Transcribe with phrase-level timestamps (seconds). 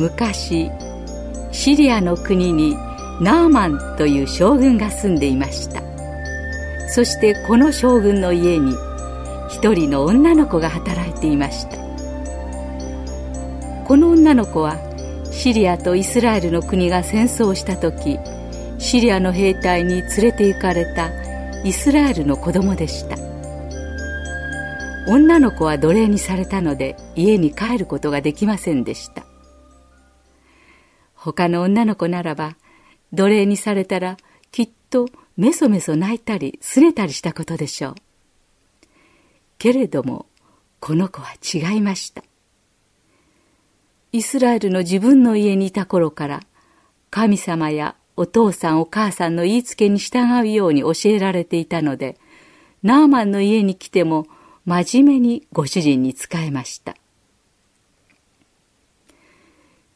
[0.00, 0.70] 昔
[1.52, 2.74] シリアの国に
[3.20, 5.82] ナーマンという将軍が住んでいました。
[6.88, 8.74] そしてこの将軍の家に
[9.50, 11.76] 一人の女の子が働いていました。
[13.84, 14.78] この女の子は
[15.30, 18.18] シリアとイスラエルの国が戦争した時
[18.78, 21.10] シリアの兵隊に連れて行かれた
[21.62, 23.16] イスラエルの子供でした。
[25.08, 29.29] 女の子は奴隷にされたので家に帰ることができませんでした。
[31.22, 32.56] 他の女の子ならば
[33.12, 34.16] 奴隷にされたら
[34.50, 37.94] きっとメソメソ泣いたりすねたりしたことでしょう。
[39.58, 40.24] けれども
[40.80, 42.22] この子は違いました。
[44.12, 46.40] イスラエルの自分の家にいた頃から
[47.10, 52.16] 神様やお父さんお母さんの言いつけに従うように教えられていたので
[52.82, 54.26] ナーマンの家に来ても
[54.64, 56.96] 真面目にご主人に仕えました。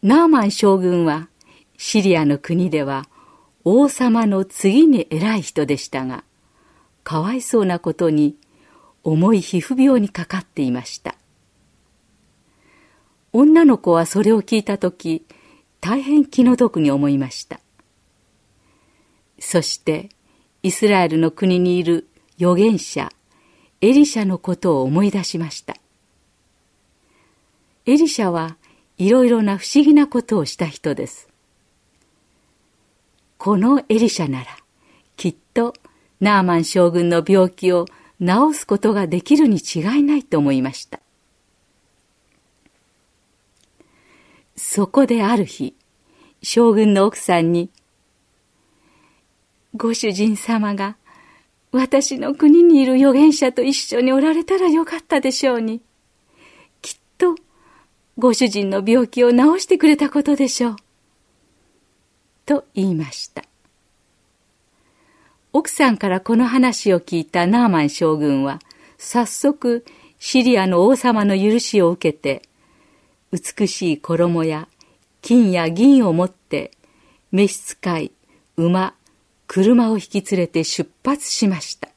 [0.05, 1.29] ナーマン将軍は
[1.79, 3.09] シリアの国では
[3.65, 6.25] 王様の次に偉い人でしたが、
[7.05, 8.37] かわいそうなことに
[9.03, 11.15] 重い皮膚病にかかっていました。
[13.33, 15.25] 女の子はそれを聞いたとき、
[15.81, 17.61] 大変気の毒に思いました。
[19.39, 20.11] そして、
[20.63, 22.07] イスラエルの国にいる
[22.39, 23.11] 預言者、
[23.81, 25.75] エリシャのことを思い出しました。
[27.87, 28.59] エリシャは
[28.99, 31.29] いろいろな不思議なことをした人です。
[33.39, 34.47] このエリシャなら、
[35.17, 35.75] きっと
[36.21, 37.87] ナーマン将軍の病気を
[38.21, 41.01] 治すことができるに違いないと思いました。
[44.57, 45.75] そこである日、
[46.43, 47.71] 将軍の奥さんに、
[49.75, 50.97] ご主人様が
[51.73, 55.83] 私の国にいる預言者と一緒におられたらよかったでしょうに。
[58.17, 60.77] ご主人の病気を治してくれたことでしょう。
[62.47, 63.45] と言いました。
[65.53, 68.61] 奥さんからこの話を聞いたナーマン将軍は、
[68.99, 69.85] 早速
[70.19, 72.43] シリアの王様の許しを受けて、
[73.33, 74.69] 美しい衣や
[75.21, 76.71] 金や銀を持って、
[77.33, 78.13] 召使い、
[78.57, 78.95] 馬、
[79.49, 81.89] 車を引き連れて出発しました。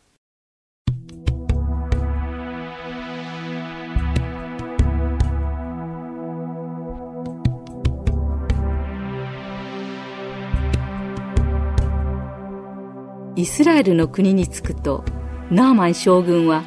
[13.37, 15.05] イスラエルの国に着くと
[15.51, 16.63] ナーマン将軍は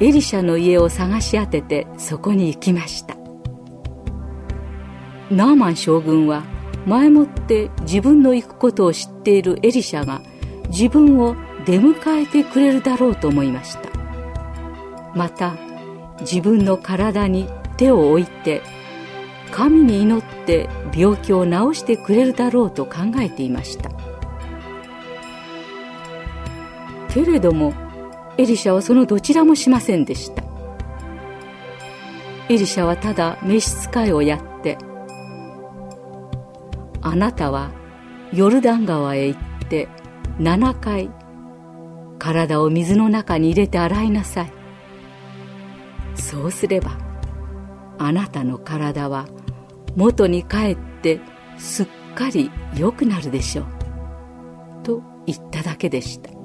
[0.00, 3.16] エリシャの家を探し当ててそこに行きました。
[5.32, 6.44] ナーマン将軍は
[6.86, 10.22] 前もって自分の行くことを知っているエリシャが
[10.68, 11.34] 自分を
[11.66, 13.90] 出迎えてくれるだろうと思いました。
[15.16, 15.56] また
[16.20, 18.62] 自分の体に手を置いて
[19.50, 24.11] 神に祈って病気を治してくれるだろうと考えていました。
[27.12, 27.74] けれども
[28.38, 30.42] エリシャはそのどちらもしませんでした。
[32.48, 34.78] エリシャはただ召使いをやって
[37.00, 37.70] あなたは
[38.32, 39.88] ヨルダン川へ行って
[40.38, 41.10] 7回
[42.18, 44.52] 体を水の中に入れて洗いなさい。
[46.14, 46.98] そうすれば
[47.98, 49.26] あなたの体は
[49.96, 51.20] 元に帰って
[51.58, 53.66] すっかり良くなるでしょう。
[54.82, 56.41] と言っただけでした。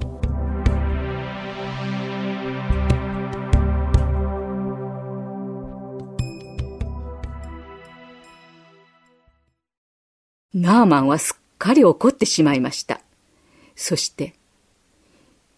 [10.60, 13.00] ナーマンはすっかり怒ってしまいました。
[13.76, 14.34] そして、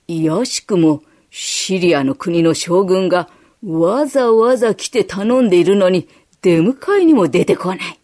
[0.09, 3.29] いやしくもシリアの国の将軍が
[3.65, 6.09] わざわざ来て頼んでいるのに
[6.43, 7.99] 出迎えにも出てこない。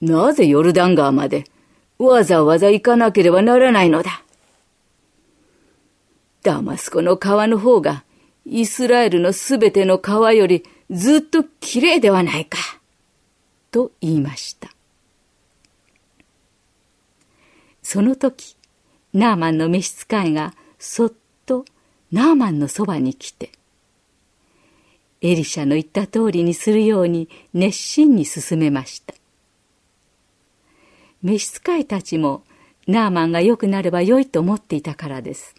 [0.00, 1.44] なぜヨルダン川まで
[1.98, 4.22] わざわざ行かなければならないのだ。
[6.42, 8.04] ダマスコの川の方が
[8.44, 12.58] イスラエルのすべての川よりずっと綺麗ではないか。
[13.70, 14.68] と言いました
[17.92, 18.56] その時
[19.12, 21.12] ナーマンの召使いがそっ
[21.44, 21.66] と
[22.10, 23.52] ナーマンのそばに来て
[25.20, 29.12] エリシャの言った通りにするように熱心に進めました。
[31.22, 32.44] 召使いたちも
[32.86, 35.54] ナーマンが良くなれば良いと思っていたからです。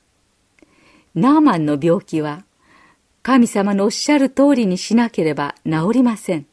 [1.13, 2.45] ナーマンの病気は
[3.21, 6.47] 神様のおっしゃる通りにしなければ治りません。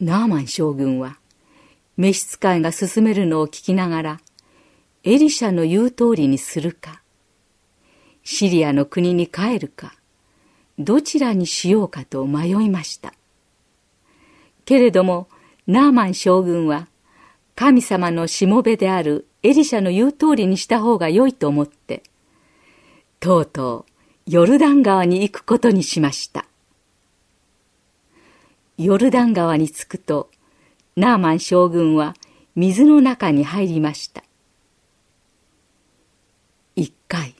[0.00, 1.18] ナーマン将軍は
[1.96, 4.20] 召使いが進めるのを聞きながら
[5.04, 7.00] エリシャの言う通りにするか
[8.22, 9.94] シリアの国に帰るか
[10.78, 13.14] どちらにしようかと迷いました。
[14.64, 15.28] けれども
[15.66, 16.88] ナーマン将軍は
[17.54, 22.02] 神様のしもべであるエリシャの言う通りにした方が良いと思って
[23.20, 23.86] とうと
[24.26, 26.44] うヨルダン川に行くことにしました。
[28.76, 30.28] ヨルダン川に着くと
[30.96, 32.14] ナーマン将軍は
[32.54, 34.24] 水の中に入りました。
[36.74, 37.34] 一回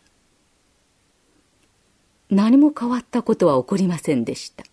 [2.28, 4.64] 何も変わったことは起こりませんでした。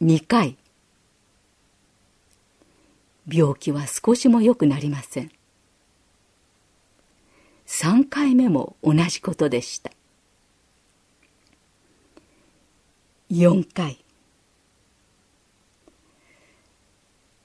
[0.00, 0.56] 二回
[3.28, 5.30] 病気は少しも良くなりません。
[7.64, 9.92] 三回目も同じことでした。
[13.28, 14.04] 四回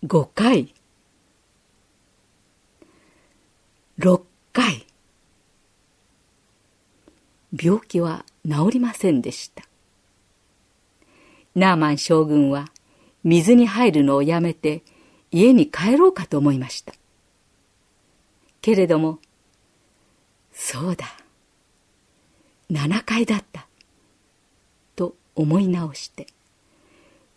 [0.03, 0.73] 五回。
[3.97, 4.85] 六回。
[7.51, 9.63] 病気は治りませんでした。
[11.55, 12.67] ナーマン将軍は
[13.23, 14.83] 水に入るのをやめて
[15.31, 16.93] 家に帰ろうかと思いました。
[18.61, 19.19] けれども
[20.51, 21.07] そうだ。
[22.69, 23.65] 7階だった。
[24.95, 26.27] と思い直して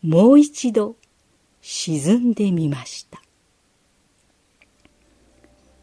[0.03, 0.97] もう一度
[1.61, 3.21] 沈んでみました。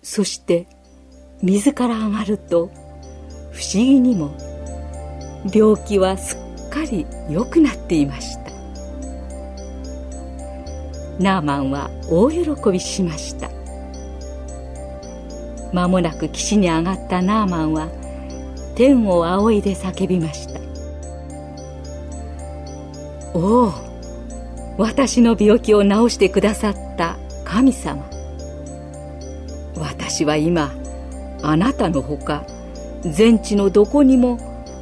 [0.01, 0.68] そして
[1.42, 2.72] 水から上がると
[3.51, 4.36] 不思議にも
[5.54, 8.51] 病気はすっかり良くなっていました。
[11.19, 13.56] ナーマンは大喜びしました。
[15.75, 17.89] 間もなく岸に上がったナーマンは
[18.75, 20.60] 天を仰いで叫びました
[23.33, 23.94] おお
[24.77, 28.10] 私の病気を治してくださった神様。
[29.77, 30.74] 私は今
[31.42, 32.45] あなたのほか
[33.04, 34.39] 全地のどこにも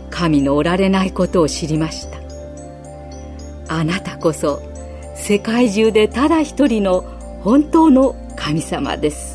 [0.09, 2.17] 神のおられないことを知りました。
[3.67, 4.61] あなたこそ
[5.15, 7.01] 世界中でただ一人の
[7.41, 9.32] 本当の神様です。